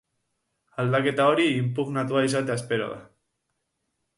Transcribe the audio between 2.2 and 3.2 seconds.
izatea espero da.